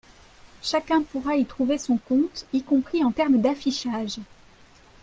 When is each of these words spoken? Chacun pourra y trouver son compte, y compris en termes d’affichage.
Chacun 0.63 1.03
pourra 1.03 1.35
y 1.35 1.45
trouver 1.45 1.77
son 1.77 1.97
compte, 1.97 2.47
y 2.53 2.63
compris 2.63 3.03
en 3.03 3.11
termes 3.11 3.39
d’affichage. 3.39 4.17